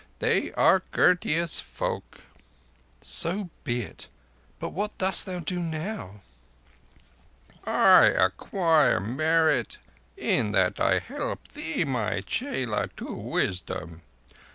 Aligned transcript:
They 0.17 0.51
are 0.53 0.79
courteous 0.79 1.59
folk." 1.59 2.21
"So 3.03 3.51
be 3.63 3.83
it; 3.83 4.07
but 4.59 4.69
what 4.69 4.97
dost 4.97 5.27
thou 5.27 5.37
do 5.37 5.59
now?" 5.59 6.21
"I 7.65 8.05
acquire 8.07 8.99
merit 8.99 9.77
in 10.17 10.53
that 10.53 10.79
I 10.79 10.97
help 10.97 11.49
thee, 11.49 11.85
my 11.85 12.21
chela, 12.21 12.87
to 12.97 13.13
wisdom. 13.13 14.01